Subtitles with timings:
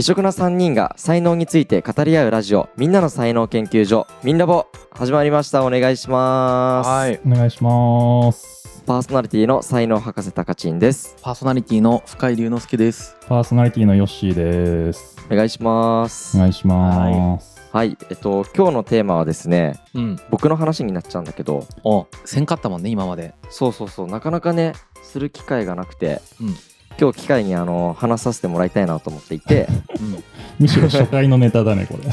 [0.00, 7.20] 異色な3人が才能について語り合うラジオみんなの才能研究所みんなぼ始まりましたお願いしますはい。
[7.26, 8.82] お願いします。
[8.86, 13.14] パーソナリティの才能博士たかちんですパーソナリティの深井龍之介です。
[13.28, 15.18] パーソナリティのヨッシーです。
[15.30, 17.60] お願いしますお願いします。
[17.70, 20.16] はいえっと今日のテーマはですねうん。
[20.30, 23.34] 僕の話になっちゃうんだけどお、せんかったもんね、今まで。
[23.50, 26.56] そうそうそうなかなかねする機会がなくて、うん
[27.00, 29.66] 今日機会にあの話させてもらいたいなと思っていて
[30.00, 30.24] うん。
[30.58, 32.04] むしろ初回のネタだね、これ。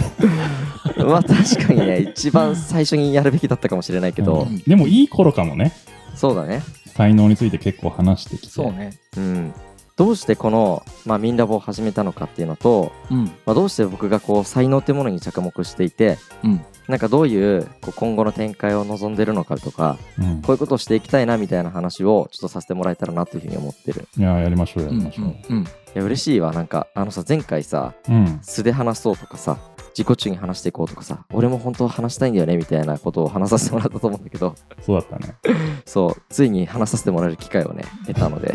[1.03, 5.73] まあ確かにね一番最初にやるべきだったかもしれないけど、うんでもいい頃かもね。
[6.15, 6.63] そうだね
[6.95, 8.47] 才能について結構話してきて。
[8.47, 8.93] そうね。
[9.17, 9.53] うん
[9.97, 13.25] どうしてこの、まあ、ミンラボを始めたのかっていうのと、うん。
[13.45, 16.61] まあ、どうして僕がこう才能ってものに着目していてうん。
[16.87, 24.99] なんかどういうこう今後の展開を望んでるのかとかうんこういうことをしていきたいなみたいな話をちょっとさせてもらえたらなというふうに思ってるいや、やりましょう、やうん。
[24.99, 25.35] りましょう。
[25.49, 25.63] うん。
[25.63, 28.39] いや嬉しいわなんかあのさ前回さうん。
[28.41, 29.57] 素で話そうとかさ
[29.97, 35.35] 自己中に話していこうとかさ俺も本当は話したいんだよねみたいなことを話させてもらったと思うんだけどそうだったね。
[35.85, 38.53] そうついに話させてもらえる機会をね得たので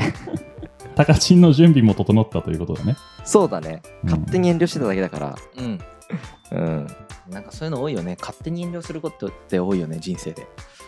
[0.95, 2.97] タカチンの準備も整ったということだね。
[3.25, 5.79] そうだねうん勝手に遠慮してただけだからうん。
[6.51, 6.87] うん
[7.31, 8.17] なんかそういうの多いよね。
[8.21, 10.47] 勝手に遠慮することって多いよね、人生で。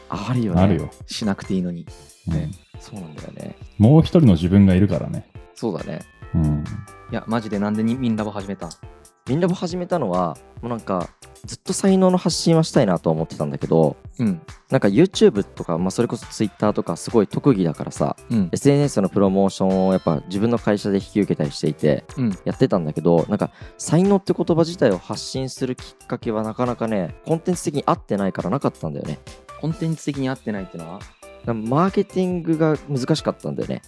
[0.09, 0.91] あるよねあるよ。
[1.07, 1.87] しなくていいのに。
[2.29, 2.51] うんね
[2.81, 5.31] そうなんだよねもう一人の自分がいるからね。
[5.55, 6.01] そうだね
[6.35, 6.65] うん。
[7.11, 8.71] いや、マジでなんでにみんなも始めたん？
[9.29, 11.09] ミンラボ始めたのはもうなんか
[11.47, 14.43] ずっと才能の発信はしたいなとは思ってたんだけどうん。
[14.71, 18.49] なんか YouTube とか、まあ、それこそ Twitter とかすごい特技だからさうん。
[18.53, 22.39] SNS のプロモーションをやっぱ自分の会社で引き受けたりしていてうん。
[22.45, 29.19] やってたんだけどなんか才能って言葉自体を発信するきっかけはなかなかねコンテンツ的に合ってないからなかったんだよね
[29.61, 31.01] コンテンツ的に合ってないってのは？
[31.53, 33.83] マーケティングが難しかったんだよね。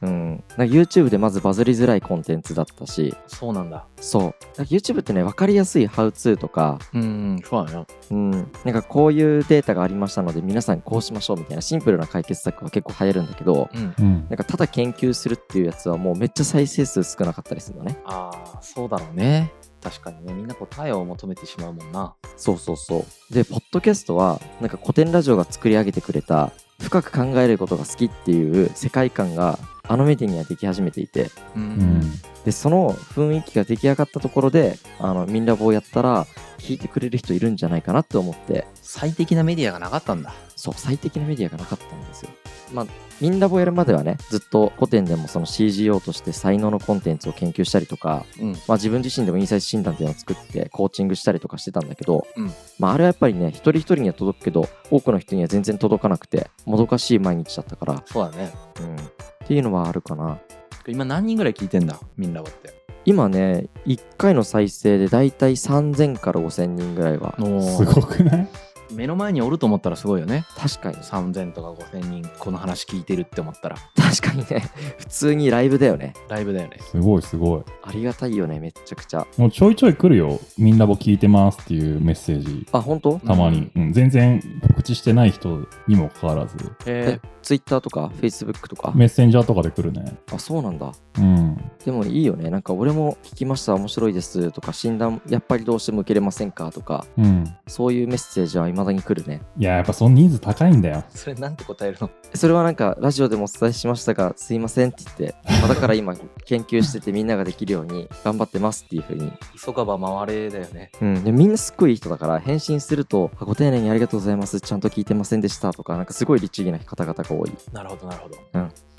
[0.00, 0.42] うん。
[0.56, 3.14] なんか YouTube でまずバズりづらいコンテンツだったし。
[3.26, 3.86] そうなんだ。
[4.00, 4.22] そう。
[4.22, 6.78] なんか YouTube ってね分かりやすいハウツーとか。
[6.94, 7.86] うん、そう。
[8.10, 13.94] うん、なんかこういうデータがありましたので皆さんこうしましょうみたいなシンプルな解決策は結構流行るんだけどうん。
[13.98, 14.26] うん。
[14.28, 17.98] なんかただ研究するっていうやつはもうめっちゃ再生数少なかったりするのね。
[18.04, 19.52] ああ、そうだろうね。
[19.82, 22.14] 確かにね、みんな答えを求めてしまうもんな。
[22.36, 22.98] そうそうそ
[23.30, 23.34] う。
[23.34, 32.00] でポッドキャストはなんか古典ラジオが作り上げてくれた深く考えることが好きっていう世界観があのメディアにはでき始めていてううん。
[32.44, 36.26] でその雰囲気が出来上がったところであのミンラボをやったら
[36.58, 40.32] 聞いてくれる人いるんじゃないかなって思って最適なメディアがなかったんだ。
[40.60, 42.30] そう最適なメディアがなかったんですよ。
[42.72, 42.86] まあ
[43.20, 48.52] ミンラボやるまではねずっと古典でもその CGO として才能のコンテンツを研究したりとか、うん。
[48.52, 52.52] まあ、自分自身でもインサイト診断っていうのを作ってコーチングしたりとかしてたんだけど、うん。
[52.78, 58.52] まあ、あれはやっぱりね一人一人には届くけど多くの人には全然届かなくてもどかしい毎日だったから、そうだね。
[58.80, 58.98] うん、っ
[59.46, 60.38] ていうのはあるかな。
[60.86, 62.00] 今何人ぐらい聞いてんだ？
[62.16, 62.70] みんなはって。
[63.04, 67.34] 今ね1回の再生でだいたい3000から5000人ぐらいは。
[67.38, 68.48] すごくない？
[68.92, 70.44] 目の前におると思ったらすごいよね。
[70.56, 76.78] 確かに3000とか5000人この話聞いてるって思ったら確かにね 普通にライブだよねライブだよね。
[76.80, 77.62] すごいすごい。
[77.82, 80.38] ありがたいよねめっちゃくちゃもうちょいちょい来るよ。
[80.58, 82.66] みんなも聞いてますっていうメッセージ。
[82.72, 83.18] あ本当？
[83.20, 86.56] たまに、うん全然告知してない人にもかかわらず、
[86.86, 87.18] え
[87.50, 90.16] Twitter とか Facebook とかメッセンジャーとかで来るね。
[90.32, 91.56] あそうなんだうん。
[91.84, 97.44] でもいいよねなんか俺も聞きました面白いですとか診断やっぱりどうしても受けれませんかとかうん。
[97.66, 101.04] そういうメッセージは未だに来るねいや、やっぱそのニーズ高いんだよ。
[101.08, 102.10] それなんて答えるの？
[102.34, 109.32] それはなんかラジオでもお伝えしましたがすいませんって言って、 まあだから今研究しててみんなができるように頑張ってますっていう風に
[109.64, 110.92] 急がば回れだよね。
[111.02, 117.52] うん、でみんなすっごいいい人だから返信するとあご丁寧にありがとうございますちゃんと聞いてませんでしたとかなんかすごい律儀な方々が多い。
[117.72, 118.38] なるほどなるほど。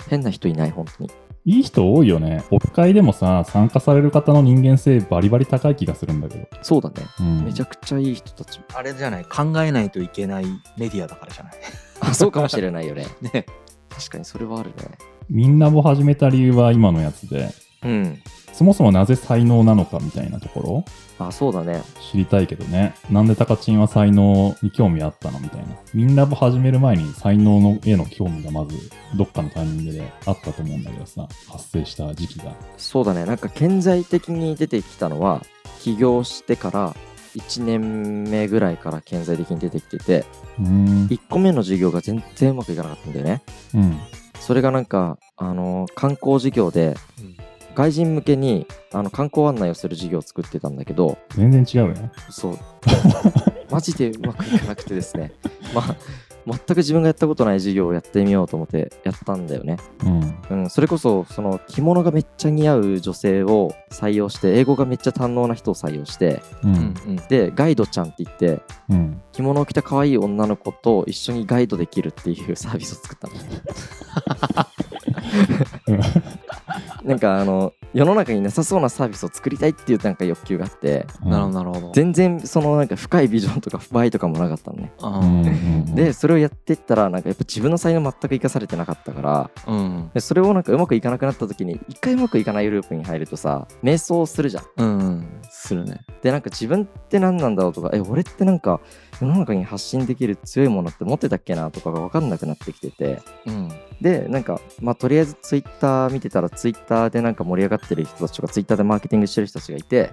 [0.08, 1.10] 変な人いない本当に。
[1.44, 2.44] いい人多いよね。
[2.52, 6.46] オフ会でもさ、参加される方の人間性バリバリ高い気がするんだけど。
[6.62, 6.94] そうだね。
[7.20, 8.60] うん、めちゃくちゃいい人たち。
[8.74, 9.24] あれじゃない？
[9.24, 10.44] 考えないといけない
[10.78, 11.52] メディアだからじゃない？
[12.00, 13.06] あそうかもしれないよね。
[13.34, 13.46] ね。
[13.90, 14.76] 確かにそれはあるね。
[15.28, 17.48] みんなも始めた理由は今のやつで、
[17.82, 18.22] うん
[18.52, 20.84] そもそもなぜ才能なのかみたいなところ？
[21.18, 22.94] あそうだね知りたいけどね。
[23.10, 25.40] なんでタカチンは才能に興味あったの？
[25.40, 25.66] みたいな。
[25.94, 28.76] みんなも始める前に才能のへの興味がまず
[29.16, 32.52] どっかのタイミングであったと思うんだけどさ、発生した時期が。
[32.76, 35.42] そうだねなんか顕在的に出てきたのは
[35.80, 36.94] 起業してから
[37.36, 40.24] 1年目ぐらいから顕在的に出てきてて
[40.58, 41.06] うーん。
[41.08, 43.42] 1個目の授業が全然うまくいかなかったんだよね
[43.74, 43.98] うん。
[44.38, 46.96] それがなんかあの観光事業で
[47.74, 52.10] 外人向けにあの観光案内をする事業を作ってたんだけど全然違うよね。
[52.30, 52.58] そう
[53.70, 55.32] マジでうまくいかなくてですね
[55.74, 55.96] まあ
[56.46, 59.76] 全く自分がやったことない授業をやってみようと思ってやったんだよね。
[60.04, 60.38] うん。
[60.50, 66.68] うん、それこそその着物がめっちゃ似合う女性を採用して英語がめっちゃ堪能な人を採用してう。
[66.68, 68.60] うんんうんでガイドちゃんって言って
[68.90, 69.20] うん。
[69.32, 73.34] 着物を着た可愛い女の子と一緒にガイドできるっていうサービスを作ったの
[77.04, 81.92] なんかあの世の中になさそうなサービスを作りたいっていうなんか欲求があってなるほどなるほど。
[81.92, 84.92] 全然そのなんか深いビジョンとかバイとかもなかったのね。
[85.94, 90.10] でそれをやってったらなんかやっぱ自分の才能全く生かされてなかったからうん。
[90.14, 94.64] でそれをなんかうまくいかなくなった時に一回うまくいかないループに入るとさ瞑想するじゃん。
[94.76, 95.26] うんうん。
[95.50, 96.00] するね。
[96.22, 98.80] でなんか自分って何なんだろうとかえ俺ってなんか
[99.22, 103.20] 世の中に発信できる強いものって持ってたっけなとかが分かんなくなってきてて。
[103.46, 103.68] うん。
[104.00, 110.10] でなんかまあとりあえずツイッター見てたらツイッターでなんか盛り上がってる人たちとかツイッターでマーケティングしてる人たちがいて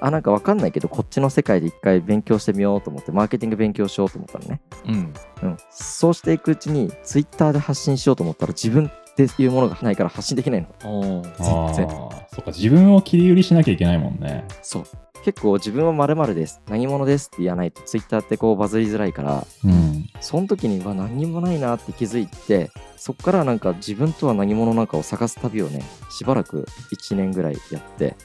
[0.00, 5.14] あなんか分かんないけどこっちの世界で一回勉強してみようと思ってマーケティング勉強しようと思ったのね、うん。
[5.42, 11.22] うん、そうしていくうちにツイッターで発信しようと思ったら自分っていうものがないから発信できないの。
[11.38, 11.88] 全然。
[11.88, 14.44] あ、そっか、自分を切り売りしなきゃいけないもんね。
[14.62, 14.84] そう。
[15.24, 16.62] 結構自分は〇〇です。
[16.68, 20.06] 何者ですって言わないとツイッターってこうバズりづらいからうん。
[20.20, 28.16] その時には何にもないなって気づいてそっからなんか自分とは何者なのかを探す旅をねしばらく1年ぐらいやって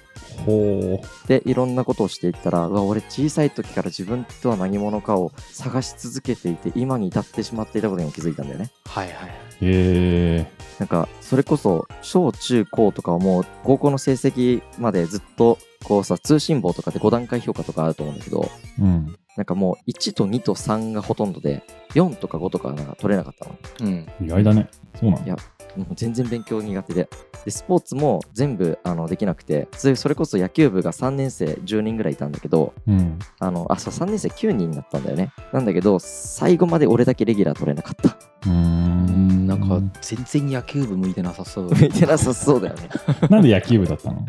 [0.46, 9.30] ほでいろんなことをしていったらうわ俺小さい時から自分とは何者かを探し続けていて今に至ってしまっていたことに気づいたんだよねはいはい。
[9.30, 9.66] う。
[9.66, 10.52] へえ。
[10.80, 18.50] なんかそれこそ小中高とかはもう高校の成績までずっとこうさ通信簿とかで5段階評価とかあると思うんだけど
[18.80, 19.16] うん。
[19.38, 21.64] なんかもう1と2と3がほとんどで
[21.94, 24.08] 4とか5とかなんか取れなかったのうん。
[24.22, 24.70] 意外だね。
[25.00, 25.26] そうなんだ。
[25.26, 25.36] いや
[25.78, 27.10] もう全然勉強苦手で。
[27.46, 29.68] でスポーツも全部あのできなくて。
[29.74, 33.20] それそれこそ野球部が3年生10人ぐらいいたんだけどうん。
[33.40, 35.32] あのあそう3年生9人になったんだよね。
[35.52, 38.18] なんだけど最後まで俺だけレギュラー取れなかった。
[38.50, 39.06] うーん。
[39.46, 41.70] なんか全然野球部向いてなさそう。
[41.70, 42.90] 向いてなさそうだよね。
[43.30, 44.26] なんで野球部だったの、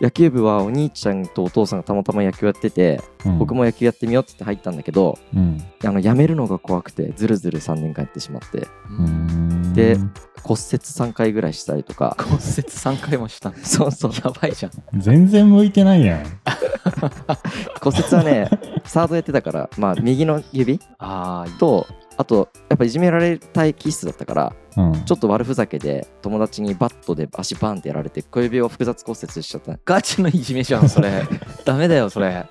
[0.00, 5.62] 野球部はお兄ちゃんとお父さんがたまたま野球やってて、うん、僕も野球やってみようって言って入ったんだけどうん。
[5.84, 8.58] あの辞めるのが怖くてずるずる3年間やってしまって。
[8.58, 9.45] ううーん
[9.76, 9.96] で
[10.42, 13.52] 骨折3回ぐらいしたりとか骨折3回もした。
[13.62, 14.72] そうそうやばいじゃん。
[14.98, 16.24] 全然向いてないやん。
[17.82, 18.50] 骨折はね
[18.84, 20.80] サードやってたからまあ右の指
[21.58, 21.86] と
[22.16, 25.04] あとやっぱいじめられたい気質だったからうん。
[25.04, 31.10] ちょっと悪ふざけで友達にバットで足バンってやられて小指を複雑骨折しちゃったガチのいじめじゃん、それ。
[31.64, 32.46] ダメだよ、それ。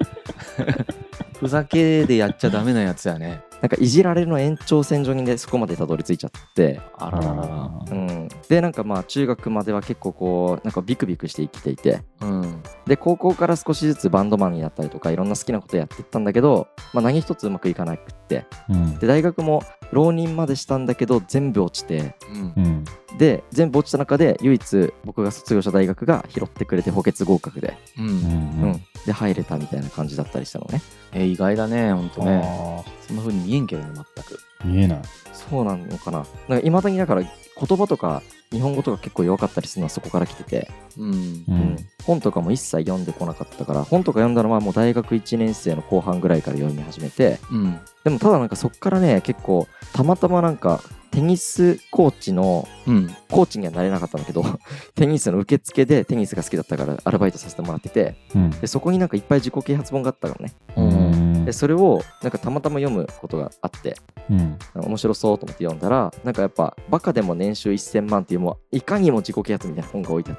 [1.39, 3.41] ふざけでやっちゃダメなやつやね。
[3.61, 7.43] なんかいじられるの延長線上にねそこまでたどり着いちゃって、あらららら。
[7.43, 12.63] あーうん、でなんかまあ中学までは結構こうなんかビクビクして生きていてうん。
[12.85, 18.99] で高校から少しずつバンドマンになったりとかいろんな好きなことやっていったんだけど、まあ、何一つうまくいかなくってうん。
[18.99, 22.67] で大学も浪人までしたんだけど全部落ちてうんう。
[22.67, 22.83] ん。
[23.17, 28.07] で全部落ちた中で唯一僕が卒業した大学が拾ってくれて補欠合格で、うん。
[28.07, 28.13] うん。
[28.13, 30.81] うんで入れたみたいな感じだったりしたのね
[31.11, 32.41] えー意外だね、ほんとね。
[32.43, 34.39] あそんな風に見えんけどね、全く。
[34.63, 35.01] ー見えない。
[35.31, 41.13] そうなのかななんかいまだにだから言葉とか日本語とか結構弱かったりするのはそこから来てて、うんう。
[41.13, 47.79] うんん本とかも一切読んでこなかったから本とか読んだのはもう大学1年生の後半ぐらいから読み始めてうん。
[48.03, 50.81] でもただなんかそっからね結構たまたまなんか
[51.15, 53.15] テニスコーチのうん。
[53.31, 54.43] コーチにはなれなかったんだけど
[54.95, 58.49] テニスの受付でテニスが好きだったからアルバイトさせてもらっててうん。
[58.51, 63.95] でそこになんかいっぱい自己啓発本があったからねうんでそれをなんかたまたま読むことがあって
[64.29, 64.57] うん。
[64.75, 70.37] 面白そうと思って読んだらなんかやっぱバカでも年収1000万っていうもういかにも自己啓発みたいな本が置いてあっ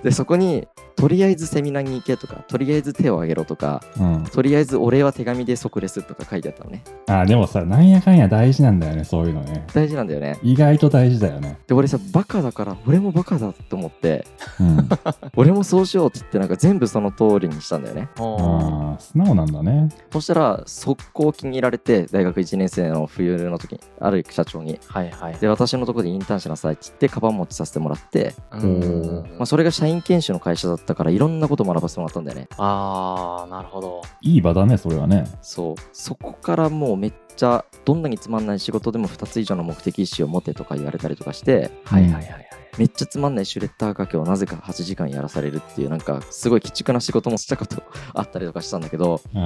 [0.04, 4.24] でそこにとりあえずセミナーに行けとかとりあえず手を挙げろとかうん。
[4.24, 9.66] とりあえずお礼は手紙で即レスとか書いてあったのねあー、でもさ、なんやかんや大事なんだよね、そういうのね。
[9.74, 11.58] 大事なんだよね意外と大事だよね。
[11.66, 14.26] で俺さバカだから俺もバカだと思って
[14.60, 14.88] うん。
[15.36, 19.88] 俺もそうしようって言ってなんか全部その通りにしたんだよねああ、素直なんだね。
[20.12, 25.34] そしたら速攻気に入られて大学1年生の冬の時にある社長にはいはい。
[25.34, 34.02] で私のところでインターンしなさいって言ってカバン持ちさせてもらって、うんまあ、それが社員研修の会社だったからいろんなこと学ばせてもらったんだよねあー、なるほど。
[34.20, 35.24] いい場だね、それはね。
[35.40, 42.48] そうそこからもうめっちゃどんなにつまんない仕事でも2つ以上の目的意思を持てとか言われたりとかしてはいはいはいはい。
[42.76, 49.38] めっちゃつまんないシュレッダー掛けをなぜか8時間やらされるっていうなんかすごい鬼畜な仕事もしたことあったりとかしたんだけどう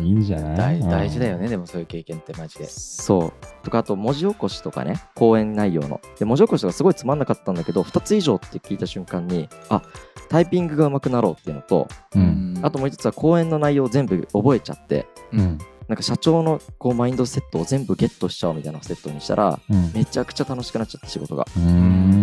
[0.00, 0.80] んいいんじゃない？
[0.80, 1.44] 大大事だよね。
[1.44, 2.66] ね、でもそういう経験ってマジで。
[2.66, 9.82] そうとかあと文字起こしとかね講演内容ので文字起こしとかすごいつまんなかったんだけど2つ以上って聞いた瞬間にあ
[10.28, 12.58] タイピングが上手くなろうっていうのとうん。
[12.62, 15.58] あともう一つは講演の内容を全部覚えちゃってうん。
[15.88, 21.62] なんか社長のこうマインドセットを全部ゲットしちゃおうみたいなセットにしたらうんめちゃくちゃ楽しくなっちゃって仕事が、うー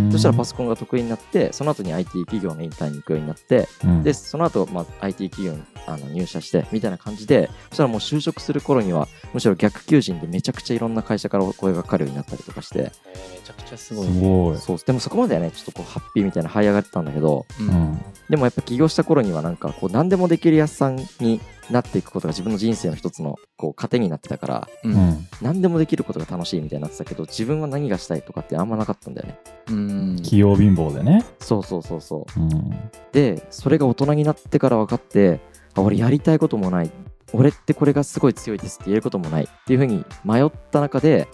[0.08, 14.22] んそしたらパソコンが得意になってその後に IT 企業のインターンに行くようになってうんでその後、まあ IT 企業にあの入社してみたいな感じでそしたらもう就職する頃にはむしろ逆求人でめちゃくちゃいろんな会社からお声がかかるようになったりとかしてえーめちゃくちゃすすごいね。
[14.22, 14.58] ごい。
[14.58, 18.06] そうでもそこまではねちょっとこうハッピーみたいな這い上がってたんだけどううんん。
[18.30, 21.40] でもやっぱ起業した頃にはなんかこう何でもできるやつさんに
[21.72, 25.28] なっていくことが自分の人生の一つのこう糧になってたからううんん。
[25.42, 31.26] 何でもできることが楽しいみたいになってたけど自分は何がしたいとかってあんまなかったんだよねうん器用貧乏でね。
[31.40, 32.72] そうそうそうそううん。
[33.12, 35.40] でそれが大人になってから分かって
[35.74, 36.92] あ俺やりたいこともない
[37.34, 41.28] 俺ってこれがすごい強いですって言えることもないっていうふうに迷った中で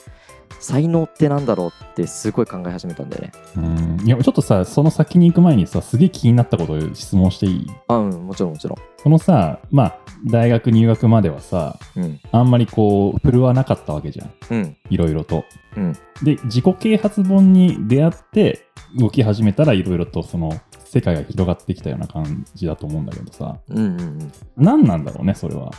[0.61, 3.59] 才能ってなんだろうってすごい考え始めたんだよねう
[4.03, 4.07] ん。
[4.07, 7.67] いや、ちょっとさ、その先に行く前にさ、すげえ気になったことを質問していい？
[7.87, 14.31] あうんもちろんもちろんそのさ、まあ、大学入学まではさ、うんあんまりこう、振るわなかったわけじゃん。
[14.51, 15.43] うんいろいろと。
[15.75, 18.67] うんで、自己啓発本に出会って、
[18.99, 20.53] 動き始めたらいろいろとその、
[20.91, 24.31] 世界が広がってきたような感じだと思うんだけどさ、うんうんうん。
[24.57, 25.71] 何なんだろうね、それは。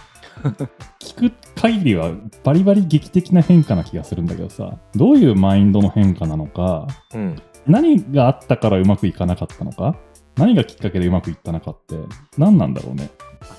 [1.00, 7.36] 聞く限りはバリバリ劇的な変化な気がするんだけどさ、どういうマインドの変化なのか、うん。
[7.66, 9.96] 何があったからうまくいかなかったのか、
[10.36, 11.96] 何がきっかけでうまくいったのかって、
[12.38, 13.10] 何なんだろうね。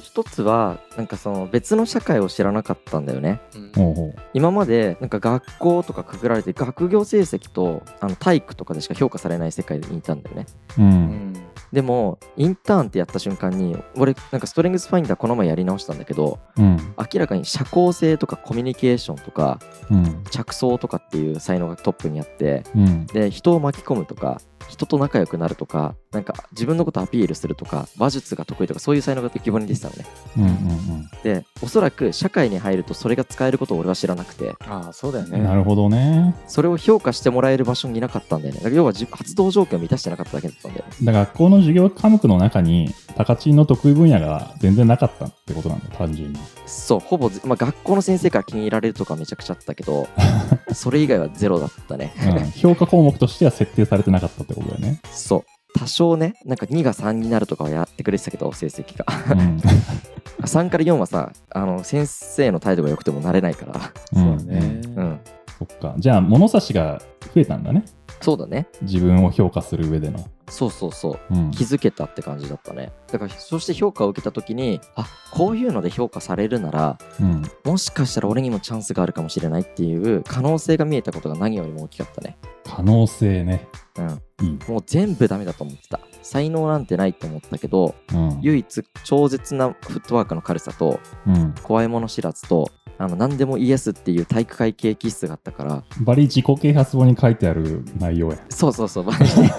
[0.02, 3.42] 一つはなんかその別の社会を知らなかったんだよね
[3.75, 4.13] うん。
[4.34, 10.46] 今までなんか学校とかくぐられて学業成績とあの体育とかでしか評価されない世界にいたんだよね
[10.78, 10.82] う。
[10.82, 11.34] うんん
[11.72, 16.78] でもインターンってやった瞬間に俺なんかストレングスファインダーこの前やり直したんだけどうん。
[17.13, 19.60] 明らかに社交性とかコミュニケーションとか
[19.90, 20.24] うん。
[20.30, 23.06] 着想とかっていう才能がトップにあってうん。
[23.08, 30.05] で人を巻き込むとか人と仲良くなるとかなんか自分のことアピールするとか話術が得意とかそういう才能が基本に出てたのね
[30.38, 30.46] うん。
[30.46, 31.10] うん。
[31.24, 35.32] でおそらく社会に入るとそれが使えることを俺は知らなくてああ、そうだようん。
[35.43, 35.55] なね。
[35.55, 36.36] るほどね。
[36.48, 46.39] それを評価してもらえる場所にいなかったんだよねだから要はじ発動条件を満たしてなかっただけだったんだよねだから学校の授業科目の中に、高知の得意分野が全然なかったってことなんだ、単純に。
[46.65, 50.08] そうほぼぜ、まあ、学校の先生から気に入られるとかめちゃくちゃあったけど
[50.74, 55.01] それ以外はゼロだったねうん、評価項目としては設定されてなかったってことだよね。
[55.12, 55.43] そう
[55.79, 59.58] 多少ねなんか2が3になるとかはやってくれてたけど成績がうん。
[60.41, 64.82] 3から4はさあの先生の態度が良くてもなれないからうんそうだね。
[64.96, 65.20] うん
[65.60, 65.96] そっか。
[65.98, 67.01] じゃあ、物差しが
[67.34, 67.86] 増えたんだね。
[68.22, 70.25] そうだね自分を評価する上での。
[70.50, 71.52] そうそうそううん。
[71.52, 77.44] 気づけたって感じだったねだからそして評価を受けた時にあこういうので評価されるならうん。
[77.64, 83.68] もしかしたら俺にもチャンスがあるかもしれないっていう可能性が見えたことが何よりも大きかったね可能性ね。
[83.98, 84.60] うんいい。
[84.68, 88.40] もう全部ダメだと思ってた才能なんてないって思ったけどうん。
[88.42, 91.54] 唯一超絶なフットワークの軽さとうん。
[91.64, 98.38] 怖いもの知らずとあの何でもイエスっていう体育会系気質があったからバリ自己啓発本に書いてある内容や。
[98.50, 99.50] そうそうそうマジで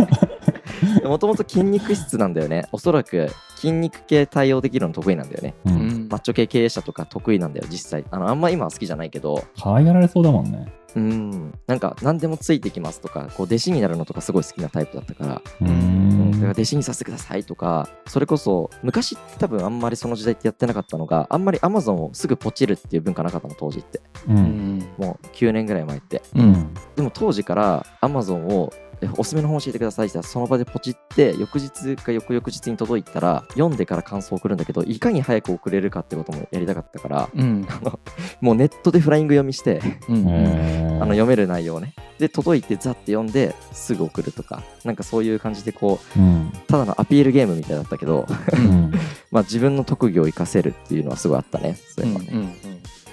[1.05, 5.71] もともと筋肉質なんだよねおそらく筋肉系対応できるの得意なんだよねう。
[5.71, 10.73] うんんマッチョ系経営者とか得意なんだよ実際あのあんま今は好きじゃないけど可愛がられそうだもんね。
[10.97, 16.53] うんなんか何でもついてきますとかこう弟子になるのとかすごい好きなタイプだったからうんだからん。
[16.53, 24.33] 弟子にさせてくださいとかそれこそ昔って多分あんまりその時代ってやってなかったのがあんまり Amazon をすぐポチるっていう文化なかったの当時ってう。
[24.33, 26.75] うんんもう9年ぐらい前ってううんん。
[26.95, 28.84] でも当時から Amazon をえ
[29.17, 30.07] おすすめの本教えてください。
[30.07, 37.67] って言ったらその場でポチって翌日か翌々日に届いたら読んでから感想を送るんだけどいかに早く送れるかってこともやりたかったからうん。
[38.41, 40.29] もうネットでフライング読みしてうん。
[40.29, 41.03] えー。
[41.03, 41.95] あの読める内容をね。
[42.19, 46.53] で届いてザッて読んですぐ送るとかなんかそういう感じでこううん。
[46.69, 48.93] ただのアピールゲームみたいだったけどうん。
[49.31, 51.77] まあ自分の特技を活かせるっていうのはすごいあったね。
[51.97, 52.53] そういうのはね、うん。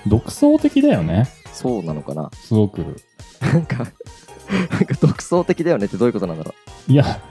[0.07, 1.27] 独創的だよね。
[1.53, 2.29] そうなのかな。
[2.33, 2.83] すごく。
[3.41, 3.87] なんか
[4.71, 6.53] なんか独創的だよねってどういうことなんだろ
[6.87, 7.21] いや、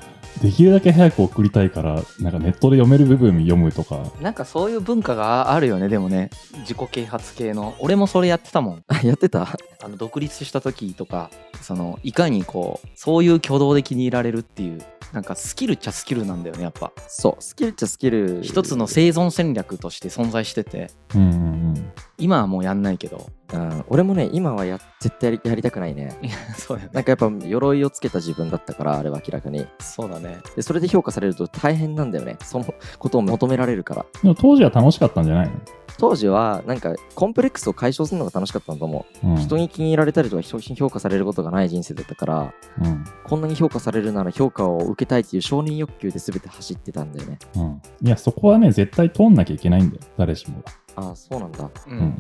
[0.43, 4.01] できるだけ早く送りたいから、なんかネットで読める部分読むとか。
[4.23, 6.31] なんかそういう文化があるよねでもね。
[6.61, 7.75] 自己啓発系の。
[7.79, 8.75] 俺もそれやってたもん。
[8.77, 9.43] う やってた？
[9.83, 11.31] あの独立した時とか
[11.63, 14.83] そのいかにこうそういう挙動で気に入られるっていう
[15.15, 16.93] なんかスキルっちゃスキルなんだよねやっぱ。
[17.09, 18.41] そうスキルっちゃスキル。
[18.43, 20.91] 一つの生存戦略として存在してて。
[21.15, 21.25] うんう
[21.73, 21.93] ん。
[22.19, 23.85] 今はもうやんないけどうん。
[23.89, 26.17] 俺もね今はや絶対やりやりたくないね。
[26.23, 26.89] い やそうね。
[26.93, 29.67] なんかやっぱ鎧をつけた自分だったからあれは明らかに。
[29.79, 30.39] そうだね。
[30.57, 32.37] でそれで評価されると大変なんだよね。
[32.43, 32.65] その
[32.99, 34.07] ことを求められるから。
[34.23, 35.51] でも当時は楽しかったんじゃない
[35.99, 43.05] 当時はなんかコンプレックスを解消するのが楽しかったんだと思う、の、うん、人に気に入られたりとか人に評価されることがない人生だったからうん。
[43.25, 47.39] こんなに評価されるなら評価を受けたいっていう承認欲求で全て走ってたんだよね。
[47.57, 47.83] うん。
[48.03, 50.63] いや、そこはね、絶対通んなきゃいけないんだよ、誰しも。
[50.97, 51.03] が。
[51.03, 51.65] うああそうなんだ。
[51.65, 52.17] ううんん。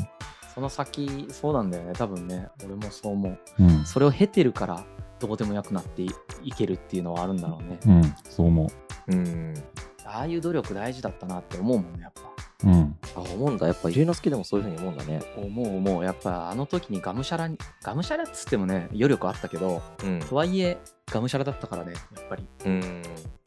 [0.54, 1.92] その先そうなんだよね。
[1.95, 3.38] 多分ね俺もそう思う。
[3.59, 3.85] うん。
[3.85, 4.85] それを経てるから
[5.19, 6.11] どうでもよくなってい
[6.42, 7.78] いけるっていうのはあるんだろうね。
[7.87, 8.71] うん、そう思
[9.09, 9.14] う。
[9.14, 9.54] ん。
[10.04, 12.23] ああいう努力大事だったなって思うもんねやっぱ。
[12.64, 12.71] う。
[12.71, 12.97] うん。
[13.14, 13.66] あ思うんだ。
[13.66, 15.23] やっぱ龍之介でもそういうふうに思うんだね。
[15.37, 16.04] 思う思う。
[16.04, 20.21] やっぱあの時にがむしゃらにがむしゃらっつってもね余力あったけどうん。
[20.21, 20.78] とはいえ
[21.11, 22.47] がむしゃらだったからねやっぱり。
[22.64, 23.02] うん。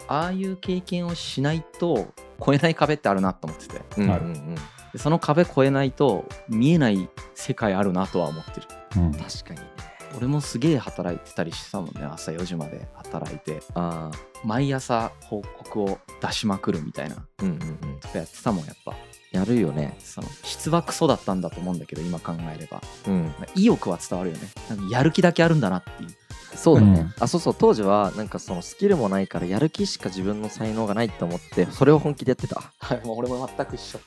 [0.07, 2.07] ああいう経験をしないと
[2.41, 3.77] 越えない壁ってあるなと思ってて。
[3.77, 4.19] あるうんうんう
[4.51, 4.55] ん。
[4.55, 4.61] で
[4.97, 8.67] その壁越えないと見えない世界あるなとは思ってる。
[8.97, 9.11] うん。
[9.11, 9.67] 確かにね。
[10.15, 13.61] 俺もすげえ働いてたりしてたもんね朝4時まで働いて。
[13.73, 17.25] ああ毎朝報告を出しまくるみたいな。
[17.41, 17.99] うんうんうん。
[17.99, 18.93] とかやってたもんやっぱ
[19.33, 19.97] やるよね。
[19.99, 22.81] その質はクソだったんだと思うんだけど今考えれば。
[23.07, 23.33] うん。
[23.55, 24.47] 意欲は伝わるよね。
[24.69, 26.09] なんかやる気だけあるんだなっていう。
[26.55, 27.13] そうだね、うん。
[27.19, 32.71] あそうそう当時はなんかそのスキルもないからやる気しか自分の才能がないって思ってそれを本気でやってた。
[32.77, 33.99] はいもう俺も全く一緒。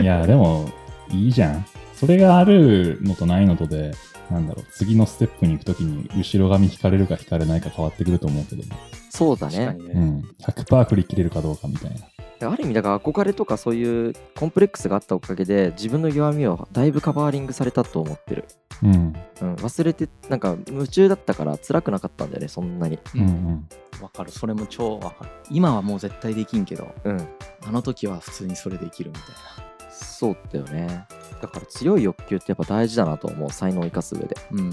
[0.00, 0.70] いや、でも、
[1.10, 1.66] いいじゃん。
[1.94, 3.94] それがあるのとないのとで、
[4.30, 8.76] なんだろう、次のステップに行くときに、後ろ髪引かれるか引かれないか変わってくると思うけどね。
[9.10, 9.66] そうだね。
[9.66, 10.24] ね、うん。
[10.40, 12.06] 100%振り切れるかどうかみたいな。
[12.44, 18.44] ある意味だから憧れとかそういうコンプレックスがあったおかげで自分の弱みをだいぶカバーリングされたと思ってる、
[18.82, 19.14] うん。
[19.40, 22.98] うん、忘れてなんか夢中だったから辛くなかったんだよねそんなに。
[23.14, 23.68] うんうん。
[24.02, 24.30] わかる。
[24.30, 25.30] それも超わかる。
[25.50, 27.28] 今はもう絶対できんけどうん。
[27.66, 29.22] あの時は普通にそれできるみた
[29.62, 31.06] いそうだよね。
[31.40, 34.70] だから強い欲求ってやっぱ大事だなと思う才能を生かす上で、なうん、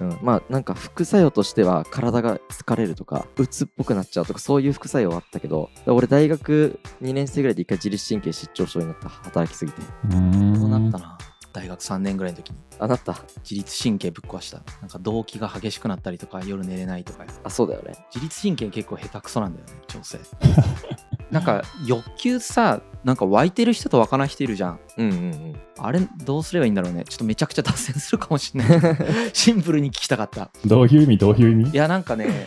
[0.00, 0.10] うん。
[0.10, 9.82] うん、まあなんか副作用としては体が疲れるとか鬱っぽくなっちゃうとかそういう副作用はあったけど俺大学2年生ぐらいで一回自律神経失調症になった働きすぎて。
[9.82, 10.56] うーん。
[10.58, 11.18] そうなったな。
[11.52, 12.58] 大学3年ぐらいの時に。
[12.78, 13.12] あなった。
[13.42, 14.62] 自律神経ぶっ壊した。
[14.80, 17.24] なんか動悸が激しくなったりとか夜寝れないとか。
[17.44, 17.94] あそうだよね。
[18.14, 20.18] 自律神経結構下手くそなんだよね調整
[21.30, 24.80] なんか欲求さなんか湧いてる人と湧かない人いるじゃん。
[24.98, 25.56] うんうんうん。
[25.78, 27.04] あれどうすればいいんだろうね。
[27.08, 28.96] ちょっとめちゃくちゃ脱線するかもしれない。
[29.32, 30.50] シンプルに聞きたかった。
[30.66, 31.18] どういう意味？
[31.18, 31.70] どういう意味？
[31.70, 32.46] いやなんかね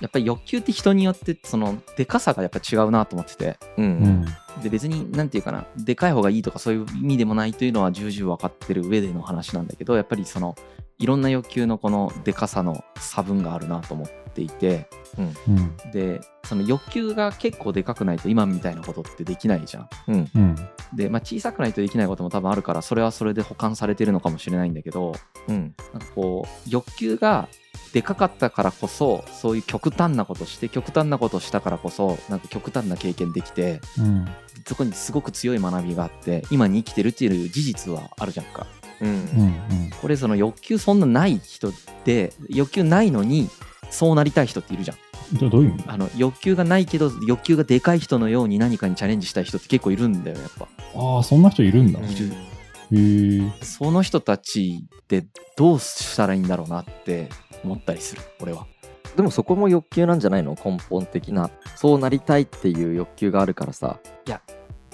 [0.00, 3.58] やっぱり欲求って人によってそのでかさがやっぱ違うなと思ってて。
[3.76, 4.04] うんううん。
[4.20, 4.26] ん。
[4.62, 10.56] で別に何て言うかなでかい方がいいとかそういう意味でもないというのは重々分かってる上での話なんだけどやっぱりその
[10.98, 15.76] いろんな欲求のこのでかさの差分があるなと思っていてうん。
[15.92, 19.88] でその欲求が結構でかくないと今みたいなことってできないじゃん。
[20.08, 20.56] うんうん。
[20.94, 25.14] で、まあ、小さくないとできないことも多分あるからそれはそれで保管されてるのかもしれないんだけど
[25.48, 27.48] うんなんかこう欲求が
[27.92, 34.26] でかかったからこそそういう極端なことして極端なことしたからこそなんか極端な経験できてうん。
[34.66, 38.66] そこにすごく強い学びがあって今に生きてるっていう事実はあるじゃんか
[39.00, 39.10] うん。
[39.10, 39.90] うん。
[40.00, 41.72] これその欲求そんなない人
[42.04, 43.48] で欲求ないのに
[43.90, 44.96] そうなりたい人っているじゃん。
[45.38, 45.84] どどういう意味？
[45.86, 50.68] あの欲求がないけど欲求がでかい人のように何かにチャレンジしたい人って結構いるんだよやっぱ。
[50.94, 52.00] ああ、そんな人いるんだ。
[52.00, 53.64] うんへるえ。
[53.64, 57.28] その人たちってどうしたらいいんだろうなって
[57.62, 58.66] 思ったりする俺は。
[59.16, 60.56] でもそこも欲求なんじゃないの？
[60.62, 61.50] 根本的な。
[61.76, 63.98] そうなりたいっていう欲求があるからさ。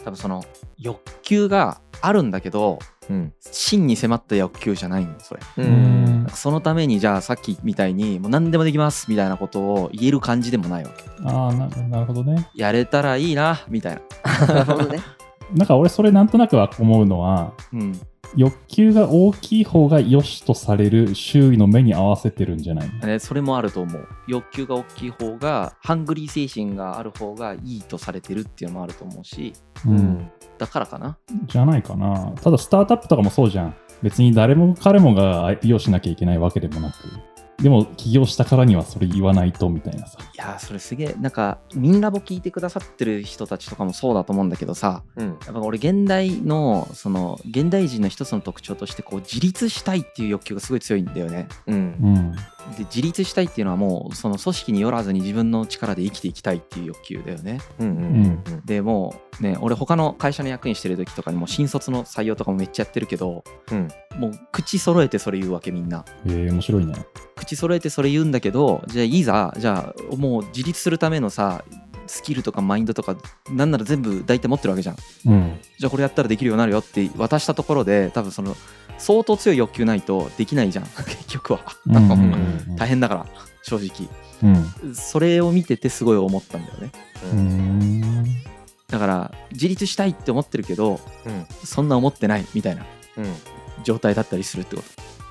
[0.05, 0.45] 多分その
[0.77, 2.79] 欲求があるんだけど
[3.11, 3.33] うん。
[3.41, 5.41] 真に迫った欲求じゃないんよそれ。
[5.59, 6.25] ううん。
[6.25, 11.05] んそのためにじゃあさっきみたいにもう何でもできますみたいなことを言える感じでもないわけ。
[11.25, 12.49] ああ、ななるほどね。
[12.55, 14.47] やれたらいいなみたいな。
[14.47, 15.01] なるほどね。
[15.55, 18.01] なんか俺それなんとなくは思うのは、うん。
[18.37, 24.09] 欲求が大きい方が良しとされる周囲の目に合わせてるんじゃないねそれもあると思う。
[24.27, 29.53] 欲求が大きい方がハングリー精神がある方がいいとされてるっていうのもあると思うし。
[29.87, 29.91] う。
[29.91, 32.33] うんだからかなじゃないかな。
[32.43, 33.75] ただスタートアップとかもそうじゃん。
[34.03, 36.97] 別に誰も彼もが IP をしなきゃいけないわけでもなく。
[37.63, 40.19] でも起業したからにはそれ言わないとみたいなさ。
[40.21, 52.35] いやーそれすげえなんかミンラボ聞いてくださってる人たちとかもそうだと思うんだけどさうんやっぱ俺現代のその現代人の一つの特徴としてこう自立したいっていう欲求がすごい強いんだよねうんうん。
[52.77, 57.61] で自立したいっていうのはもうその組織によらずに自分の力で生きていきたいっていう欲求だよね。
[57.79, 63.89] うんうんでもうね俺他の会社の役員してる時とかにも新卒の採用とかもめっちゃやってるけどうん。
[64.19, 66.05] もう口揃えてそれ言うわけみんな。
[66.27, 66.95] えー、面白いね。
[67.37, 71.65] 口揃えてそれ言うんだけどじゃあいざじゃあもう自立するためのさ
[72.07, 73.17] スキルとかマインドとか
[73.51, 74.97] なんなら全部大体持ってるわけじゃん。
[75.27, 75.61] うん。
[75.79, 78.57] じゃあこれやったらできるようになるよって渡したところで多分その
[78.99, 80.85] 相当強い欲求ないとできないじゃん。
[81.07, 81.61] 結局は。
[81.87, 81.97] うん。
[81.97, 82.15] うんう
[82.73, 82.77] ん。
[82.77, 83.27] 大変だから
[83.63, 84.09] 正直。
[84.43, 84.95] うん。
[84.95, 86.91] それを見ててすごい思ったんだよね。
[87.33, 88.25] うーん。
[88.89, 91.47] だから自立したいって思ってるけどうん。
[91.65, 92.83] そんな思ってないみたいな
[93.17, 93.35] うん。
[93.83, 94.89] 状態だったりするってこと。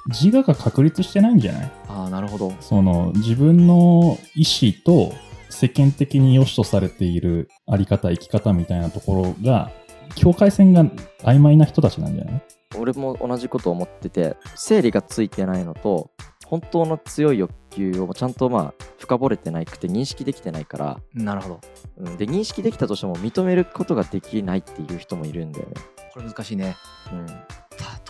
[0.08, 1.72] 自我が確立してないんじゃない？
[1.88, 2.54] ああなるほど。
[2.60, 5.14] その自分の意思と
[5.50, 9.72] 世間的に良しとされているあり方生き方みたいなところが
[10.16, 10.86] 境界線が
[11.24, 12.42] 曖昧な人たちなんじゃない？
[12.78, 16.10] 俺も同じこと思ってて整理がついてないのと
[16.46, 21.62] 本当の強い欲求をちゃんとまあ深掘れてないくて認識できてないから、なるほど。
[21.98, 25.74] うん、で認識できたとしても認めることができないっていう人もいるんだよね。
[26.14, 26.76] これ難しいね。
[27.12, 27.26] うん。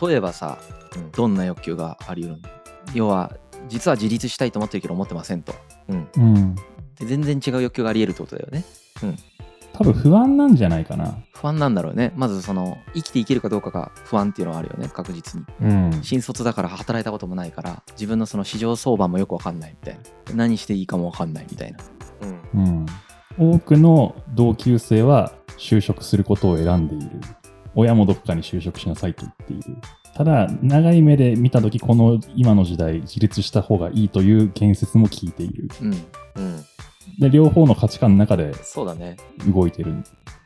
[0.10, 0.58] 例えばさ
[0.96, 1.12] うん。
[1.12, 2.50] どんな欲求があり得るの？
[2.94, 3.32] 要は
[3.70, 5.54] 実は自立したいと思ってるけど思ってませんと。
[5.88, 6.10] うん。
[6.16, 6.56] うん。
[6.96, 8.66] で全然違う欲求があり得るってことだよね
[9.74, 11.18] 多分不安なんじゃないかな。
[11.34, 16.04] 不安なんだろうねまずその生きていけるかどうかが不安っていうのはあるよね確実にうん。
[16.04, 21.80] 新卒だから働いたこともないから自分のその市場相場もよくわかんないみたいな何していいかもわかんないみたいな
[22.54, 22.86] うんうん。
[23.56, 27.20] 多くの同級生は就職することを選んでいる。
[27.76, 29.78] 親もどっかに就職しなさいと言っている。
[30.16, 35.70] ただ、長い目で見たとき、この今の時代、自立した方がいいという言説も聞いている。
[35.82, 35.94] うんう
[36.42, 36.66] ん
[37.20, 39.94] で、両方の価値観の中でそうだね動いてる。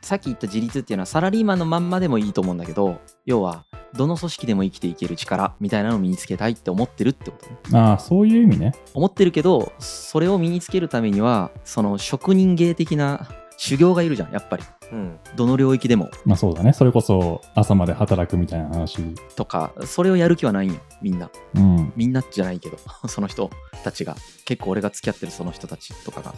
[0.02, 8.72] さっき言った自立っていうのはサラリーマンのまんまでもいいと思うんだけど要はどの組織でも生きていける力みたいなのを身につけたいって思ってるってことねああ、そういう意味ね。
[8.94, 15.18] 思ってるけどそれを身につけるためにはその職人芸的な修行がいるじゃんやっぱりうん。
[15.36, 16.10] どの領域でも。
[16.24, 16.72] まあそうだね。
[16.72, 19.14] それこそ朝まで働くみたいな話。
[19.36, 20.80] とかそれをやる気はないんよ。
[21.02, 21.30] みんな。
[21.54, 21.92] うん。
[21.96, 23.50] みんなじゃないけど その人
[23.84, 24.16] たちが。
[24.44, 26.34] 結構俺が付き合ってるその人たちとかが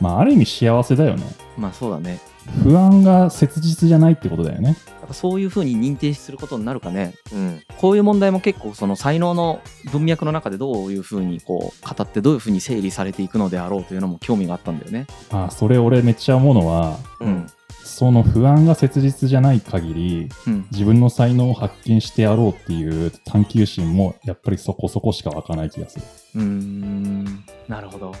[0.00, 1.24] まあある意味幸せだよね。
[1.56, 2.20] まあそうだね
[2.62, 4.76] 不安が切実じゃないってことだよね。
[5.00, 9.60] やっぱそういうふうに認定することになるかねうんこういう問題も結構その才能の
[9.92, 15.06] 文脈の中でどういうふうにこう語ってどういうふうに整理されていくのであろうというのも興味があったんだよね。
[15.30, 17.46] ああ、それ俺めっちゃ思うのは、うん
[17.84, 26.04] その不安が切実じゃない限り、うん、自分の才能を発見してやろうっていう探求心もやっぱりそこそこしか湧かない気がする。
[26.34, 28.12] うーんなるほど。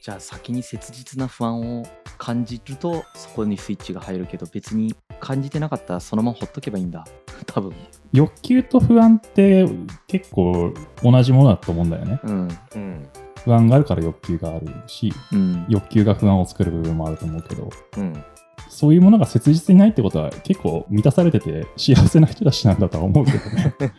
[0.00, 1.84] じゃあ先に切実な不安を
[2.18, 7.04] 感じるとそこにスイッチが入るけど別に感じてなかったらそのままほっとけばいいんだ
[7.46, 7.72] 多分。
[8.12, 9.66] 欲求と不安って
[10.06, 10.72] 結構
[11.02, 12.20] 同じものだと思うんだよね。
[12.24, 13.08] うんうん
[13.44, 18.24] 不安があるから欲求があるし、うん欲求が不安を作る部分もあると思うけど、うん
[18.68, 23.74] そういうものが切実にないってことは結構満たされてて幸せな人たちなんだとは思うけどね。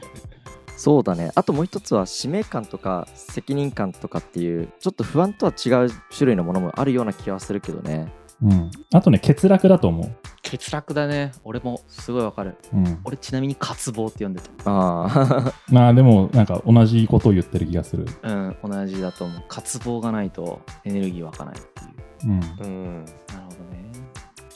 [0.77, 8.71] そうだねあともう一つは使命感とか責任感とかっていうちょっと不安とは違う種類のものもあるような気はするけどねうん。
[8.93, 10.15] あとね、欠落だと思う。
[10.43, 13.01] 欠落だね俺もすごいわかるうん。
[13.03, 18.05] 俺ちなみに渇望って呼んでたああ まあでもなんか同じことを言ってる気がする。
[18.23, 22.33] うん同じだと思う渇望がないとエネルギー湧かないっていううん。
[22.33, 23.91] うんなるほどね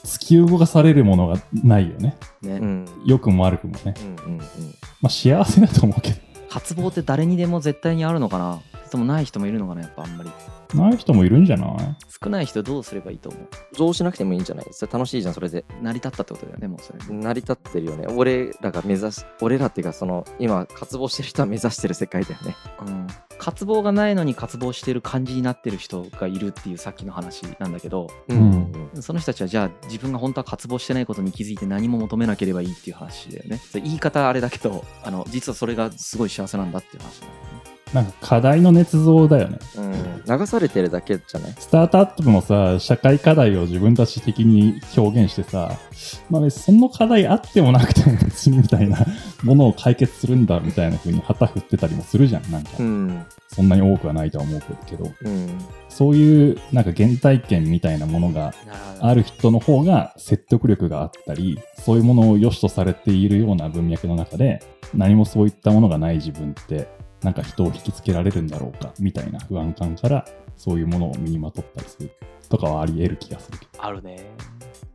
[0.04, 2.16] 突き動かされるものがないよね。
[2.40, 3.94] ね、うん良くも悪くもね。
[4.26, 4.40] うんうん
[5.02, 6.16] まあ幸せだと思うけど。
[6.48, 10.30] 渇望って誰にでも絶対にあるのかなそれともない人もいるのかなやっぱあんまり
[10.74, 11.96] ない人もいるんじゃない？
[12.22, 13.48] 少ない人どうすればいいと思う？
[13.76, 14.66] どうしなくてもいいんじゃない？
[14.70, 15.64] それ楽しいじゃんそれで。
[15.80, 16.98] 成り立ったってことだよねもうそれ。
[17.14, 18.06] 成り立ってるよね。
[18.08, 22.56] 俺らが目指し俺らっていうかその今渇望してる人は目指してる世界だよね。
[22.86, 23.06] うん。
[23.38, 28.90] 渇望がないのに渇望してる感じになってる人がいるっていうさっきの話なんだけどん。
[29.00, 33.60] その人たちはじゃあ自分が本当は渇望してないことに気づいて何も求めなければいいっていう話だよね。
[33.74, 39.58] 言い方あれだけどあの実はそれがすごい幸せなんだっていう話なんだよねなんか課題の捏造だよね。
[39.76, 40.38] うん。
[40.38, 41.54] 流されてるだけじゃない？
[41.58, 45.72] スタートアップもさ、社会課題を自分たち的に表現してさ、
[46.30, 49.04] まあ、その課題あってもなくても 別にみたいな
[49.42, 52.50] ものを解決するんだみたいな風に旗振ってたりもするじゃん。
[52.50, 53.26] なんか、ん。
[53.48, 55.58] そんなに多くはないとは思うけど、うん。
[55.90, 58.54] そういうなんか原体験みたいなものが
[59.00, 64.60] ある人の方が説得力があったり、そういうものを良しとされているような文脈の中で、
[64.94, 66.88] 何もそういったものがない自分って、
[67.22, 70.24] なんか人を引きつけられるんだろうか、みたいな不安感から、
[70.56, 72.10] そういうものを身にまとったりする
[72.48, 73.84] とかはあり得る気がするけど。
[73.84, 74.26] あるね。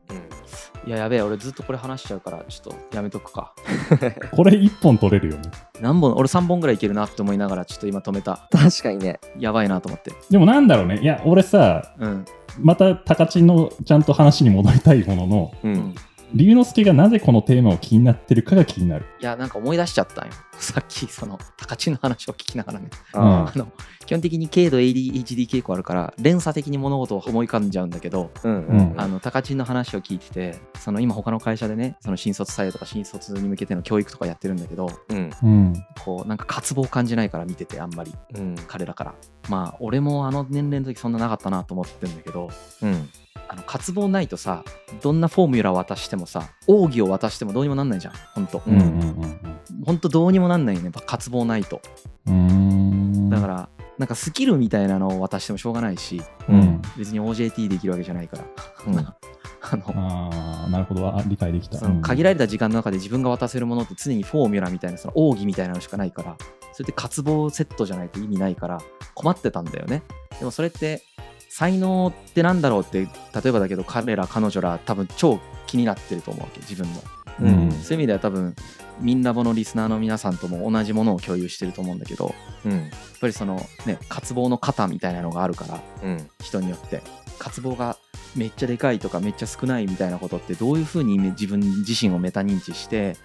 [0.09, 0.89] うん。
[0.89, 3.53] いややべえ俺ずっとこれ話しちゃうからちょっとやめとくか。
[4.31, 5.49] これ一本取れるよね。
[5.81, 6.13] 何本？
[6.15, 8.47] 俺3本ぐらいいけるなって思いながらちょっと今止めた。
[8.51, 9.19] 確かにね。
[9.37, 10.13] やばいなと思って。
[10.29, 10.99] でもなんだろうね。
[11.01, 12.25] いや、俺さ、うん。
[12.59, 15.95] また高知のちゃんと話に戻りたいものの、ううんん
[16.33, 19.05] 龍之介がなぜこのテーマを気になってるかが気になる。
[19.19, 20.33] いやなんか思い出しちゃったんよ。
[20.59, 22.89] さっきその高知の話を聞きながらね。
[23.13, 23.67] ああの
[24.05, 28.91] 基本的に軽度 ADHD 傾向あるから連鎖的に物事を思い浮かんじゃうんだけど、ーうん。
[28.91, 29.01] うん。
[29.01, 35.31] あの高知の話を聞いててその今他の会社でねその新卒採用とか新卒に向けての教育とかやってるんだけどうん。
[35.43, 35.73] うん。
[36.03, 38.13] こうなんか渇望を感じないから見ててあんまり。
[38.35, 38.55] うん。
[38.67, 39.15] 彼らから。
[39.49, 42.49] まあ俺もあの年齢の時そんななかったなと思ってるんだけど
[42.81, 43.09] うん
[43.49, 44.63] あの渇望ないとさ
[45.01, 48.13] どんなフォーミュラ渡してもさ奥義を渡してもどうにもなんないじゃん。
[48.33, 49.99] ほんとうんうんうんほん。
[49.99, 50.85] とどうにもなんないよね。
[50.85, 51.81] やっぱ渇望ないと。
[53.29, 56.81] だからなんかスキルみたいなのを渡してもしょうがないしうん。
[56.97, 58.43] 別に OJT できるわけじゃないから、
[58.87, 58.99] うん。
[59.69, 61.07] あのああ、なるほど。
[61.07, 61.77] あ理解できた。
[61.77, 66.37] その限られた時間の中で自分が渡せるものって常にフォーミュラみたいなその奥義みたいなのしかないから
[66.73, 68.79] それって渇望セットじゃないと意味ないから
[69.15, 70.03] 困ってたんだよね。
[70.39, 71.01] でもそれって
[71.57, 77.01] 才能ってなんだろうって例えばだけど彼ら彼女ら多分超気になってると思うわけ自分の
[77.39, 77.71] うん。
[77.71, 78.55] そういう意味では多分
[78.99, 82.79] みんなぼのリスナーの皆さんとも同じものを共有してると思うんだけどやうん。
[82.79, 82.89] っ
[83.19, 86.29] ぱりそのね渇望の型みたいなのがあるからうん。
[86.43, 87.01] 人によって。
[87.39, 87.97] 渇望が
[88.35, 93.15] めっちゃでかいとかめっちゃ少ないみたいなことってどういうふうに自分自身をメタ認知して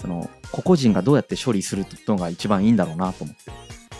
[0.00, 3.52] その個々人がどうやって処理するのが一番いいんだろうなと思って。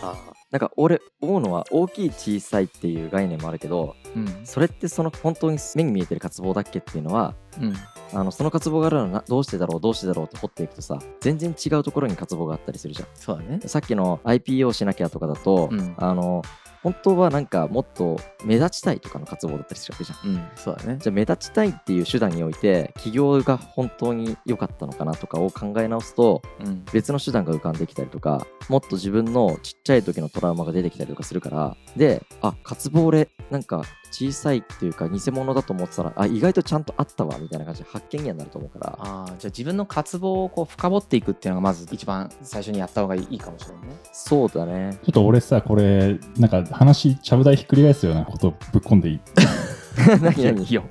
[0.03, 4.41] あーなんか俺思うのは大きい小さいっていう概念もあるけどうん。
[4.45, 7.75] それってその本当に目に見えてる渇望だっけっていうのはうん。
[8.15, 13.09] あのその渇望があるのはなどうしてだろうどうしてだろうって掘っていくとさ全然違うところに渇望があったりするじゃん。
[13.15, 13.61] そうだね。
[13.67, 15.95] さっきの IPO しなきゃとかだと、うん。
[15.99, 16.43] あの
[16.83, 20.99] 本当はなんかもっと目立ちたいとかの渇望だったりするわけじゃんうん、そうだね。
[21.01, 38.99] じゃあ目立ちたいっていう手段において企業が本当に良かったのかなとかを考え直すとうん、別の手段が浮かんできたりとかもっと自分のちっちゃい時のトラウマが出てきたりとかするからであ渇望俺なんか小さいっていうか偽物だと思ってたらあ意外とちゃんとあったわみたいな感じで発見にはなると思うから。
[39.01, 43.97] ああ、じゃあ自分の渇望をこう深掘っていくっていうのがまず一番最初にやった方がいいかもしれないね。
[44.13, 44.99] そうだね。
[45.05, 49.21] ちょっと俺さ、これ、なんか話、ちゃぶ台ひっくり返すようなことぶっ込んでいい？
[50.23, 50.73] 何何？
[50.73, 50.85] よ。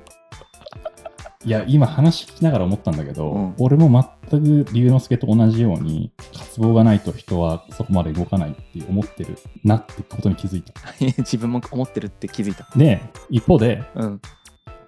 [1.44, 3.54] いや、今話聞きながら思ったんだけど、うん。
[3.58, 3.88] 俺も
[4.30, 10.72] 全く龍之介と同じように、渇望がないと人はそこまで動かないって思ってるなってことに気づいた。
[11.18, 12.68] 自分も思ってるって気づいた。
[12.76, 14.20] で、一方で、うん。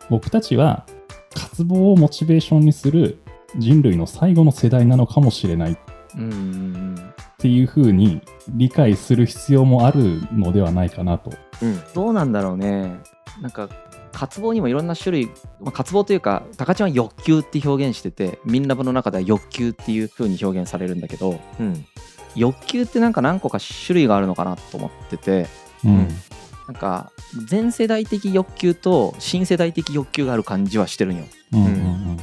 [0.09, 0.87] 僕たちは
[1.35, 3.21] 渇望をモチベーションにする
[3.57, 5.77] 人類の最後の世代なのかもしれないっ
[6.17, 7.15] うんうんうん。
[7.39, 11.33] ていうふうに理解する必要もあるのではないかなと。
[11.63, 12.99] うんどうなんだろうね。
[13.41, 13.69] なんか、
[14.13, 15.27] 渇望にもいろんな種類、
[15.61, 21.87] まあ、渇望というか、高ちゃんは欲求って表現してて、ミンラボの中では欲求っていう風に表現されるんだけど、うん
[22.37, 25.47] 欲求ってなんか何個か種類があるのかなと思ってて、
[25.85, 26.09] うん。
[26.69, 27.11] なんか、
[27.49, 31.25] 全世代的欲求と新世代的欲求がある感じはしてるんよ。
[31.53, 32.17] うんうん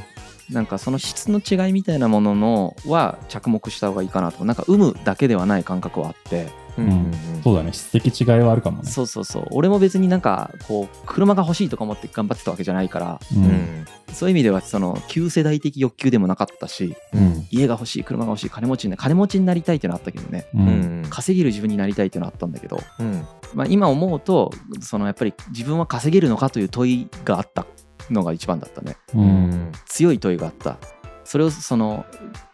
[0.49, 4.45] なんかその質の違いみたいなもののは着目した方がいいかなと。
[4.45, 6.47] なんか有むだけではない感覚はあって、
[6.77, 7.71] うんうんそうだね。
[7.71, 8.89] 質的違いはあるかもね。
[8.89, 9.47] そうそうそう。
[9.51, 13.35] 俺も別になんかこう車が欲しいとか思って頑張ってたわけじゃないから、う。
[13.35, 17.47] うんんそういう意味ではその旧世代的欲求でもなかったし、うん。
[17.51, 20.47] 家が欲しい、車が欲しい、金持ちにな金持ちになりたいっていうのはあったけどね。
[20.53, 20.57] う。
[20.59, 27.65] うんん稼げる自分になりたいっていうのはあったんだけど、うんまあ、今思うとそのやっぱり自分は稼げるのかという問いがあった
[28.09, 29.19] のが一番だったねう。
[29.19, 30.77] うんん強い問いがあった
[31.23, 32.05] それをその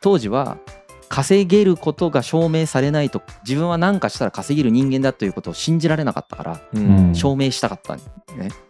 [0.02, 0.58] 当時は
[1.14, 8.02] 稼げることが証明されないと自分は何かしたら稼げる人間だということを信じられなかったからうんうん証明したかったね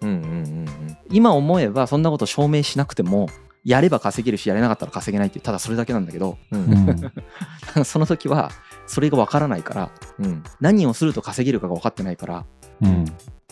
[0.02, 0.66] うんうん
[1.10, 3.30] 今思えばそんなこと証明しなくても
[3.64, 7.86] やれば稼げるしやれなかったら稼げないっていうただそれだけなんだけどうんううんん。
[7.86, 8.52] その時は
[8.88, 12.46] それが分からないからうん何をすると稼げるかが分かってないから
[12.82, 13.06] うん。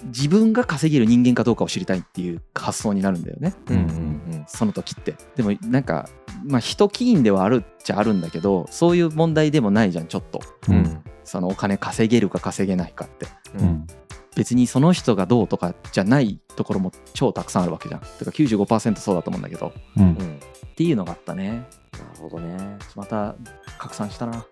[0.05, 3.53] 自分が稼げる人間かどうかを知りたいっていう発想になるんだよね。
[3.69, 5.15] うんうんその時って。
[5.35, 6.09] でもなんか
[6.45, 10.41] まあ人起因ではあるっちゃあるんだけどそういう問題でもないじゃんちょっと。
[10.69, 10.71] う。
[10.71, 10.77] うん。
[10.79, 13.27] んそのお金稼げるか稼げないかって。
[13.55, 13.65] ううん。
[13.67, 13.87] ん。
[14.35, 18.01] 別にその人がどうとかじゃないところも超たくさんあるわけじゃん。
[18.01, 19.73] てか95%そうだと思うんだけど。
[19.97, 20.39] うんうん。
[20.71, 21.49] っていうのがあったね。
[21.93, 22.77] なるほどね。
[22.95, 23.35] また
[23.77, 24.45] 拡散したな。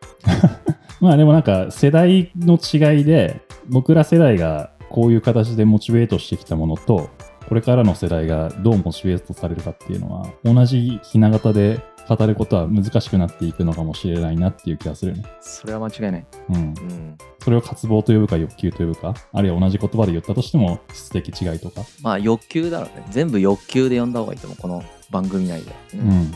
[0.99, 7.09] まあでもなんか世代の違いで僕ら世代がこういう形でモチベートしてきたものと
[7.47, 15.23] これからの世代がどうモチベートされるかっていうのは同じひな形で語ることは難しくなっていくのかもしれないなっていう気がするね。
[15.41, 16.55] それは間違いないうん。
[16.55, 21.81] うんそれを渇望と呼ぶか欲求と呼ぶか、あるいは同じ言葉で言ったとしても質的違いとか。
[22.01, 26.33] まあ欲求だろうね全部欲求で呼んだ方がいいと思うこの番組内でうん。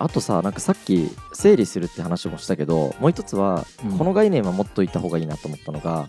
[0.00, 3.98] あとさなんかさっき整理するって話もしたけどもう一つは、うん。
[3.98, 6.08] この概念は持っといた方がいいなと思ったのが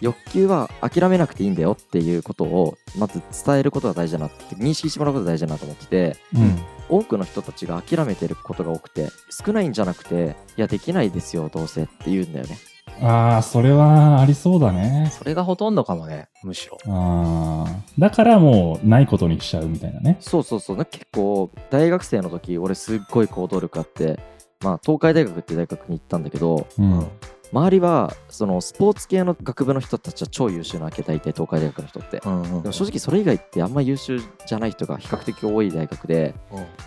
[0.00, 6.58] 欲求は諦めなくていいんだよっていうことをまず伝えることが大事だなって認識してもらうことが大事だなと思っててうん。
[6.88, 12.58] 多くの人たちが諦めてることが多くて少ないんじゃなくていやできないですよどうせって言うんだよね
[13.00, 15.10] ああ、それはありそうだね。
[15.16, 17.82] それがほとんどかもねむしろああ。
[17.98, 20.16] だからもうないことにしちゃうみたいなね。
[20.20, 24.20] そうそうそう結構大学生の時俺すっごい行動力あって
[24.62, 27.08] まあ東海大学って大学に行ったんだけどうん。
[27.52, 36.34] 周りはそのスポーツ系の学部の人たちは超優秀なわけ大体東海大学の人って、うんうんでも正直それ以外ってあんま優秀じゃない人が比較的多い大学で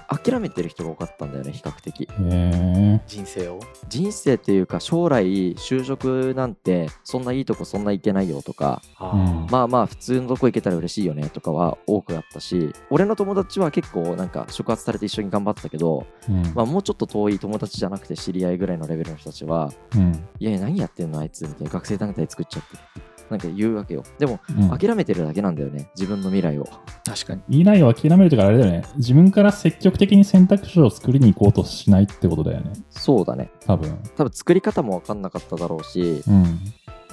[0.08, 2.08] 諦めてる人が多かったんだよね比較的。
[3.08, 3.60] 人生を？
[3.88, 9.47] 人生っていうか将来就職なんてそんないいとこそんな行けないよとかうん。
[9.51, 16.41] まあまあ普通のとこ行けたら嬉しいよねとかは多くあったし俺の友達は結構なんか触発されて一緒に頑張ってたけど、うん。
[16.56, 20.28] まあ、もうちょっと遠い友達じゃなくて知り合いぐらいのレベルの人たちはうん。
[20.39, 22.78] いやいや何やってんのあいつみたいな学生団体作っちゃって。
[23.30, 24.04] なんか言うわけよ。
[24.20, 24.78] でもうん。
[24.78, 25.89] 諦めてるだけなんだよね。
[25.96, 26.65] 自分の未来を。
[27.04, 27.41] 確かに。
[27.50, 28.84] いいないを諦めるとかあれだよね。
[28.98, 32.74] 自分から積極的に選択肢を作りに行こうとしないってことだよね。
[32.91, 33.50] そうだね。
[33.65, 33.98] 多分。
[34.15, 36.60] 多分作り方も分かんなかっただろうしうん。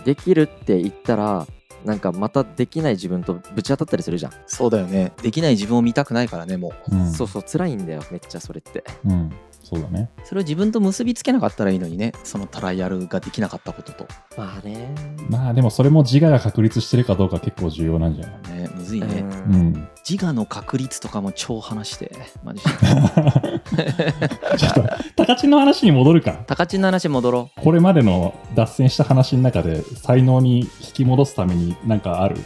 [0.04, 1.46] できるって言ったら
[1.84, 5.12] なんかまたできない自分とぶち当たったりするじゃん、そうだよね。
[5.22, 6.96] できない自分を見たくないからねもう。
[6.96, 7.12] うん。
[7.12, 8.84] そうそう辛いんだよめっちゃそれって。
[9.06, 9.32] うん
[9.72, 10.10] そうだね。
[10.24, 12.12] それを自分と結びつけなかったらいいのにね。
[12.24, 14.06] そのトライアルができなかったことと。
[14.36, 14.94] まあね。
[15.30, 18.58] まあでもそれも自我が確立してるかどうか結構重要なんじゃない？
[18.62, 19.54] ねむずいね、うん。
[19.54, 19.88] うん。
[20.08, 22.12] 自我の確率とかも超話して
[22.44, 22.70] マジで。
[24.58, 24.82] ちょっと
[25.16, 26.44] 高知の話に戻るか。
[26.46, 32.36] 高知の話戻ろこれまでの脱線した話の中で才能に引き戻すためになんかある？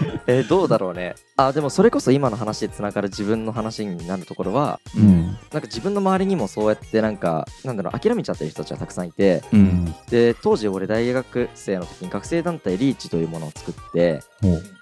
[0.26, 1.14] えーどうだろうね。
[1.36, 5.24] あでもそれこそ今の話でつながる自分の話になるところはううん。
[5.26, 9.94] なんか自分の周りにもそうやってなんかなんだろう諦めちゃってる人たちがたくさんいてううん。
[10.10, 14.20] で当時俺大学生の時に学生団体リーチというものを作って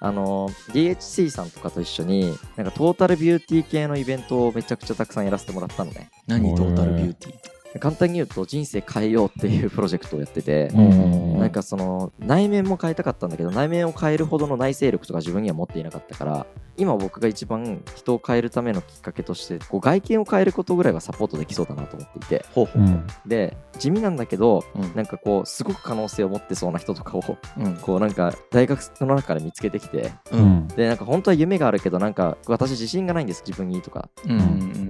[0.00, 6.10] あの DHC さんとかと一緒になんかトータルビューティー系のイベントをめちゃくちゃたくさんやらせてもらったのね。
[6.26, 7.61] 何トータルビューティー？
[7.78, 11.38] 簡単に言うと人生変えようっていうプロジェクトをやってて、うん。
[11.38, 22.44] なんかその内面も変えたかったんだけど内面を変えるほどの内省力とか自分には持っていなかったから今僕が一番人を変えるためのきっかけとしてこう外見を変えることぐらいはサポートできそうだなと思っていて。
[22.54, 23.06] ほうん。
[23.26, 24.94] で地味なんだけどうん。
[24.94, 27.22] なんかこうすごく可能性を持ってそうな人とかを
[27.58, 27.74] うん。
[27.76, 30.44] こうなんか大学の中で見つけてきてううん。
[30.60, 34.08] んでなんか本当は夢があるけどなんか私自信がないんです自分にとか。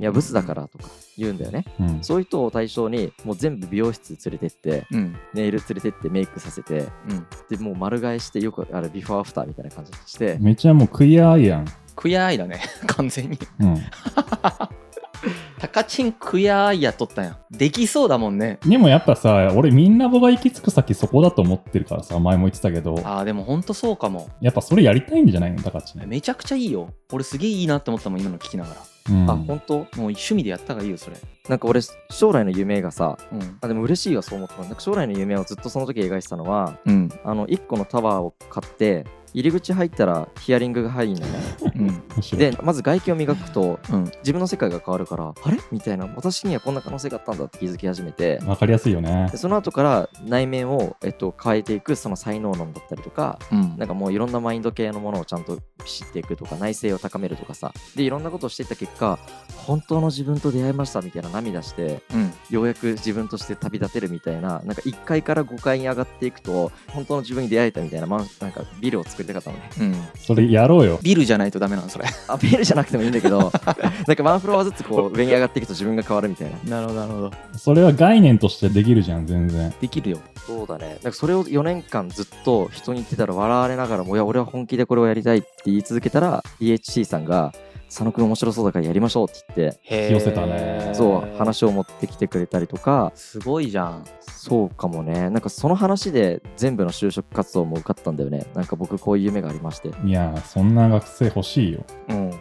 [0.01, 1.64] いやブスだからとか言うんだよね。
[1.81, 1.99] うん。
[2.03, 5.16] そういう人を対象にもう全部美容室連れてってうん。
[5.35, 7.26] ネイル連れてってメイクさせてうん。
[7.48, 10.38] でもう丸替えしてよくあるビフォーアフターみたいな感じにして。
[10.40, 11.66] めっちゃもうクイアアイやん。
[11.94, 12.61] クイアアイだね。
[12.88, 13.38] 完全に。
[13.61, 13.76] うん
[15.58, 17.38] タカチンクイアアイやっとったんや。
[17.50, 18.58] できそうだもんね。
[18.66, 22.94] でもやっぱさ俺みんなぼが行き着く先そこだと思ってるからさ前も言ってたけど。
[23.04, 24.28] あーでもほんとそうかも。
[24.40, 26.90] やっぱそれやりたいんじゃないの高知ね、めちゃくちゃいいよ。
[27.12, 28.80] 俺すげえいいなって思ったもん今の聞きながら。
[29.11, 31.16] うん、あ本当もう趣味でやった方がいいよそれ。
[31.48, 31.80] なんか俺
[32.11, 33.58] 将来の夢がさうん。
[33.61, 37.08] あでも嬉しいわそう思ったなんか将来の夢をずっとその時描いてたのはうん。
[37.24, 39.04] あの1個のタワーを買って
[39.35, 41.38] 入り口入ったらヒアリングが入るのね。
[41.77, 42.38] うん。
[42.38, 44.05] でまず外見を磨くとうん。
[44.21, 45.59] 自分の世界が変わるからあれ？
[45.71, 46.07] みたいな。
[46.16, 48.40] 私にはこんな可能性があったんだって気づき始めて。
[48.47, 49.29] わかりやすいよね。
[49.31, 53.77] でその後から内面を、えっと、変えていくその才能論だったりとかうん。
[53.79, 57.73] なんかもういろんなマインド系のものをちゃんと知っていくとか内省を高めるとかさ。
[57.97, 59.18] でいろんなことをしていった結果
[59.66, 62.33] 本当の自分と出会いましたみたいな涙してうん。
[62.51, 69.70] ようやく自分として旅立てるみたいななんか1階から5階に上がっていくと本当の自分に出会えたみたいな,、ま、なんかビルを作りたかったのね。
[69.80, 69.94] うん。
[70.18, 70.98] それやろうよ。
[71.02, 72.04] ビルじゃないとダメなのそれ。
[72.28, 73.38] あビルじゃなくてもいいんだけど
[74.06, 76.80] なんかワンフロアずつこう 上に上がっていくと自分が変わるみたいな。
[76.80, 77.32] なるほどなるほど。
[77.56, 79.72] それは概念としてできるじゃん全然。
[79.80, 80.18] できるよ。
[80.46, 80.98] そうだね。
[81.02, 87.52] なんかそれを4年間ずっと人に言ってたら笑われながらもいや俺は本気でこれをやりたいって言い続けたら DHC さんが
[87.92, 90.92] 佐野くん面白そうだからやりましょうって言ってへ引き寄せたね。
[90.94, 93.12] そう話を持ってきてくれたりとか。
[93.14, 94.05] すごいじゃん。
[94.20, 95.28] そうかもね。
[95.28, 98.46] なんかその話で全部の就職活動も受かったんだよね。
[98.55, 99.90] なんか僕こういう夢がありまして。
[100.07, 101.85] いやそんな学生欲しいよ。
[102.09, 102.33] うん。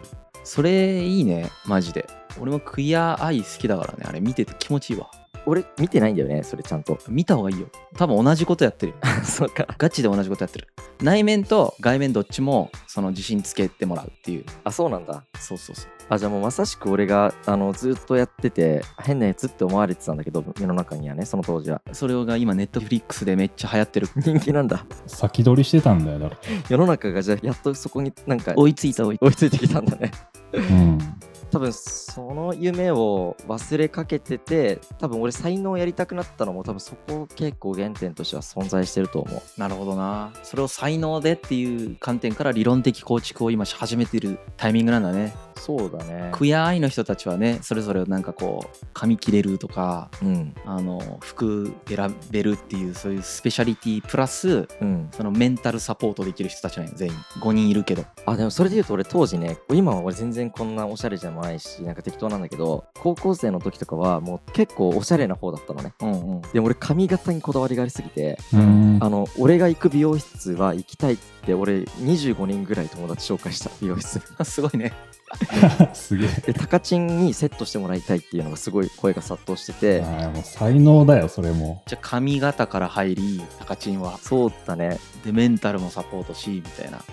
[0.46, 2.08] それいいねマジで。
[2.40, 4.06] 俺もクイアアイ好きだからね。
[4.06, 5.12] あれ見てて気持ちいいわ
[5.46, 6.98] 俺見てないんだよねそれちゃんと。
[7.10, 7.68] 見た方がいいよ。
[7.96, 8.98] 多分同じことやってるよ。
[9.24, 9.68] そうか。
[9.78, 10.68] ガチで同じことやってる。
[11.02, 14.46] 内面と外面どっちもその自信つけてもらうっていう。
[14.64, 15.24] あそうなんだ。
[15.40, 15.92] そうそうそう。
[16.10, 21.82] あじゃあもうまさしく俺があのずっとやってて変なやつって思われてたんだけど世の中にはねその当時は。
[21.92, 24.08] それが今ネットフリックスでめっちゃ流行ってる。
[24.18, 24.86] 人気なんだ。
[25.08, 26.38] 先取りしてたんだよだか
[26.70, 30.12] 世の中がじゃあやっとそこになんか追いついた追いついてきたんだね。
[30.52, 31.00] らうん
[31.52, 39.60] 多分その夢を忘れかけてて多分俺才能をやりたくなったのも多分そこ結構原点としては存在してると思う。
[39.60, 40.32] なるほどな。
[40.44, 45.34] それを才能でっていう観点から理論的構築を今し始めてるタイミングなんだね。
[45.56, 46.30] そうだね。
[46.32, 50.56] クイアアイの人たちはねそれぞれなんかこう髪切れるとかうん。
[50.66, 55.10] あの服選べるっていうそういうスペシャリティプラスうん。
[55.12, 57.16] そのメンタルサポートできる人たちなんよ全員。
[57.42, 58.06] 5人いるけど。
[58.26, 65.94] あでもそれで言うと俺当時ね今は俺全然こんなおしゃれじゃもないしなんか適当なんだけど高校生の時とかはもう結構おしゃれな方だったのね。
[66.02, 66.42] うんうん。
[66.54, 69.00] でも俺髪型にこだわりがありすぎてうん。
[69.02, 74.22] あの俺が行く美容室は行きたいって俺25人ぐらい友達紹介した美容室。
[74.44, 74.94] すごいね。
[75.94, 76.28] すげえ。
[76.48, 80.02] でタカチンにセットしてもらいたいっていうのがすごい声が殺到してて。
[80.02, 81.84] もう才能だよ、それも。
[81.88, 84.18] じゃあ髪型から入りタカチンは。
[84.18, 85.00] そうだね。
[85.26, 87.04] でメンタルもサポートしみたいな。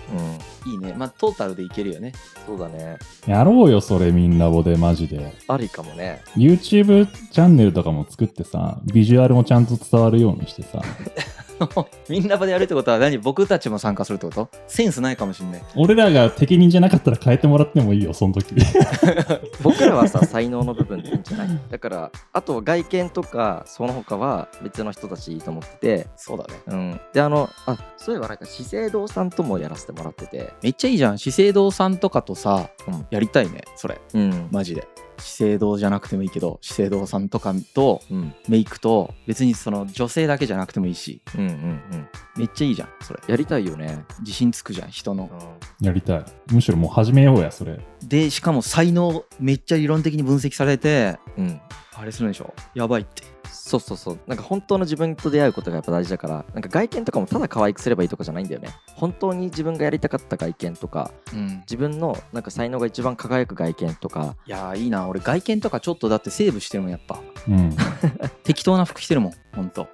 [0.65, 0.71] うん。
[0.71, 0.93] いいね。
[0.97, 2.13] まあトータルでいけるよね。
[2.45, 2.97] そうだね。
[3.25, 5.33] やろうよ、それみんなぼで、マジで。
[5.47, 6.21] ありかもね。
[6.35, 10.81] YouTube チャンネルとかも作ってさ、ビジュアルもちゃんと伝わるようにしてさ、
[12.09, 13.17] みんな場でやるってことは何？
[13.17, 14.49] 僕たちも参加するってこと？
[14.67, 15.61] センスないかもしんない。
[15.75, 18.55] 俺らが適任じゃなかったら変えてもらってもいいよ、その時。
[19.61, 21.59] 僕らはさ才能の部分でいいんじゃない？
[21.69, 26.07] だからあと外見とかその他は別の人たちいいと思ってて。
[26.15, 26.53] そうだね。
[26.67, 26.99] うん。
[27.13, 30.53] であのあそういえばなんか資生堂さんともやらせてもらってて。
[30.61, 31.17] めっちゃいいじゃん。
[31.17, 33.07] 資生堂さんとかとさ、うん。
[33.09, 33.99] やりたいねそれ。
[34.13, 34.47] うん。
[34.51, 34.87] マジで
[35.19, 38.33] 資生堂じゃなくてもいいけど資生堂さんとかとうん。
[38.47, 41.21] メイクと別にその女性だけじゃなくてもいいし。
[41.35, 42.07] うんうんうん。
[42.37, 43.19] めっちゃいいじゃんそれ。
[43.27, 44.05] やりたいよね。
[44.19, 45.29] 自信つくじゃん人の。
[45.81, 46.25] やりたい。
[46.51, 47.79] むしろもう始めようや、それ。
[48.03, 51.61] でしかも才能めっちゃ理論的に分析されてうん、うん、
[51.95, 52.53] あれするんでしょ。
[52.73, 54.19] やばいってそうそうそう。
[54.27, 58.69] なんか本当の自分と出会うことがやっぱ大事だからなんか外見とかもただ可愛くすればいいとかじゃないんだよね。
[58.95, 61.59] 本当に自分がやりたかった外見とかうん。
[61.61, 64.35] 自分のなんか才能が一番輝く外見とか。
[64.45, 65.07] いやーいいな。
[65.07, 67.19] 俺外見とかちょっとだってセーブしてるもんやっぱ。
[67.47, 67.75] うん。
[68.43, 69.87] 適当な服着てるもんほんと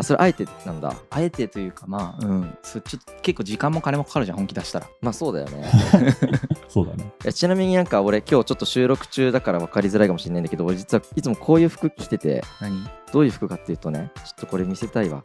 [0.00, 0.94] あそれあえてなんだ。
[1.10, 2.58] あえてというかまあうん。
[2.62, 4.88] そちょっと結構時間も金もかかるじゃん本気出したら。
[5.00, 5.70] まあそうだよね。
[6.68, 7.12] そうだね。
[7.24, 12.88] いやちなみになんか俺今日ちょっと収録中だから分かりづらいかもしれないんだけど俺実はいつもこういう服着てて何？
[13.12, 15.22] どういう服かっていうとねちょっとこれ見せたいわ。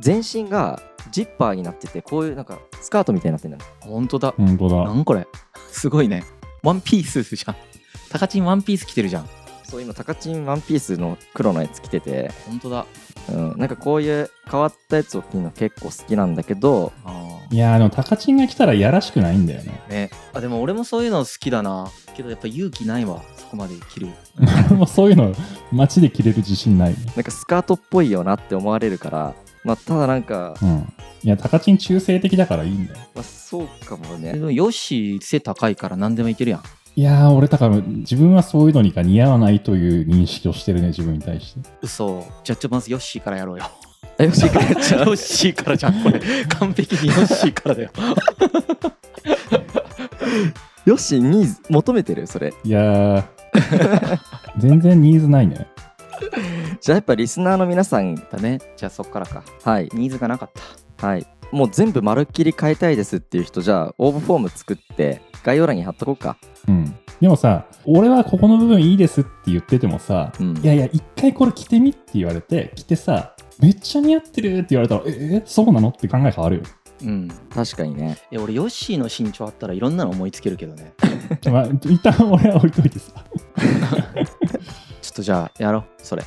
[0.00, 4.32] 全身がジッパーになっててこういうなんかスカートみたいになってるんだほんとだ。
[4.36, 4.84] 本当だ。
[4.84, 5.26] なんこれ？
[5.70, 6.24] すごいね。
[6.62, 7.56] ワンピースじゃん。
[8.10, 9.28] タカチンワンピース着てるじゃん
[9.72, 12.84] そう今タカチンワンピースの黒のやつ着てて、ほんとだ。
[13.30, 16.92] うん、なんかこういう変わったやつを着るの結構好きなんだけど。
[17.06, 19.80] あいやー、でも、タカチンが来たらやらしくないんだよね。
[19.88, 20.10] ーね。
[20.34, 21.88] あでも俺もそういうの好きだな。
[22.14, 23.22] けどやっぱ勇気ないわ。
[23.38, 24.08] そこまで着る。
[24.76, 25.34] もうそういうの、
[25.72, 26.90] 街で着れる自信ない。
[26.90, 26.96] ね。
[27.16, 29.34] なんかスカートっぽいよなって思われるから。
[29.64, 30.92] まあただなんか、うん。
[31.22, 32.98] いや、タカチン中性的だからいいんだよ。
[33.14, 34.34] まあ、そうかもね。
[34.34, 36.62] でもヨッシー背高いから何でもいけるやん
[36.94, 41.60] いやー、俺、だから、自分はそういうのにが似合わないという認識をしてるね、自分に対して。
[41.80, 42.26] 嘘。
[42.44, 43.64] じゃあちょまずヨッシーからやろうよ。
[44.18, 46.20] えよしかやっちゃヨうッシーからじゃんこれ。
[46.58, 47.90] 完璧にヨッシーからだよ。
[50.84, 52.52] よしニーズ求めてるそれ。
[52.62, 53.24] いやー、
[54.58, 55.66] 全然ニーズないね。
[56.80, 58.58] じゃあやっぱリスナーの皆さんだね。
[58.76, 59.42] じゃあそっからか。
[59.64, 59.88] はい。
[59.94, 60.50] ニーズがなかっ
[60.98, 61.06] た。
[61.06, 66.36] はいもう全部まるっきり変えたいですっていう人じゃあ応募フォーム作って概要欄に貼っとこうか
[66.68, 66.96] うん。
[67.20, 76.62] でもさ、俺はここの部分いいですって言っててもさ、うんいやいや、一回これ着てみって言われて、着てさ、めっちゃ似合ってるって言われたら、ええそうなのって考え変わるよ。
[77.02, 80.92] うん確かにねいや俺ヨッシーの身長あったらいろんなの思いつけるけどね
[81.50, 83.12] まあ、一旦俺は置いといてさ。
[85.02, 86.22] ちょっとじゃあやろうそれ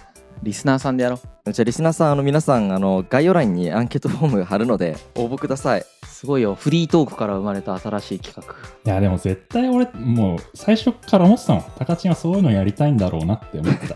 [0.46, 8.54] リスナーさんでやろうじゃあリスナーさんあの皆さんあの概要欄にアンケートフォーム貼るので応募くださいすごいよフリートークから生まれた新しい企画
[8.86, 11.64] いや、でも絶対俺、もう最初から思ってたもん。
[11.78, 13.96] タカチンはそういうのやりたいんだろうなって思ってた。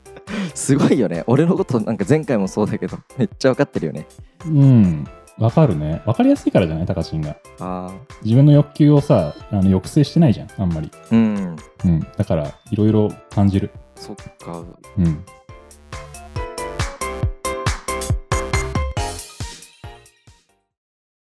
[0.54, 4.06] すごいよね俺のことなんか前回もそうだけどめっちゃ分かってるよね
[4.46, 5.04] うん。
[5.38, 6.02] わかるね。
[6.06, 6.86] わかりやすいからじゃない？
[6.86, 7.36] タカチンが。
[7.60, 7.92] あ
[8.22, 10.90] 自分の欲求をさ、あの抑制してないじゃん、あんまり。
[10.94, 12.00] あうんうん。
[12.16, 13.70] だから、いろいろ感じる。
[13.96, 14.62] そっか
[14.98, 15.24] うん。